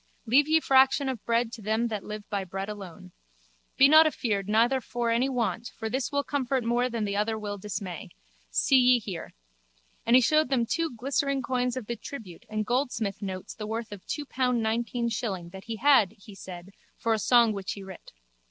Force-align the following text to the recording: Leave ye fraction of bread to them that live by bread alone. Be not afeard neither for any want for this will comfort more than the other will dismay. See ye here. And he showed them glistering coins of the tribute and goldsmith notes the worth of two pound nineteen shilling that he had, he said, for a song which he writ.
Leave 0.25 0.47
ye 0.47 0.59
fraction 0.59 1.07
of 1.07 1.23
bread 1.25 1.51
to 1.51 1.61
them 1.61 1.85
that 1.85 2.03
live 2.03 2.27
by 2.27 2.43
bread 2.43 2.67
alone. 2.67 3.11
Be 3.77 3.87
not 3.87 4.07
afeard 4.07 4.49
neither 4.49 4.81
for 4.81 5.11
any 5.11 5.29
want 5.29 5.67
for 5.77 5.91
this 5.91 6.11
will 6.11 6.23
comfort 6.23 6.63
more 6.63 6.89
than 6.89 7.05
the 7.05 7.15
other 7.15 7.37
will 7.37 7.59
dismay. 7.59 8.09
See 8.49 8.77
ye 8.79 8.97
here. 8.97 9.35
And 10.03 10.15
he 10.15 10.21
showed 10.23 10.49
them 10.49 10.65
glistering 10.97 11.43
coins 11.43 11.77
of 11.77 11.85
the 11.85 11.95
tribute 11.95 12.47
and 12.49 12.65
goldsmith 12.65 13.21
notes 13.21 13.53
the 13.53 13.67
worth 13.67 13.91
of 13.91 14.03
two 14.07 14.25
pound 14.25 14.63
nineteen 14.63 15.07
shilling 15.07 15.49
that 15.49 15.65
he 15.65 15.75
had, 15.75 16.13
he 16.17 16.33
said, 16.33 16.71
for 16.97 17.13
a 17.13 17.19
song 17.19 17.53
which 17.53 17.73
he 17.73 17.83
writ. 17.83 18.11